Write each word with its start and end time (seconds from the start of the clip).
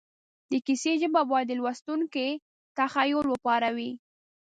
د 0.51 0.53
کیسې 0.65 0.91
ژبه 1.01 1.21
باید 1.31 1.47
د 1.49 1.51
لوستونکي 1.59 2.27
تخیل 2.77 3.25
وپاروي 3.29 3.91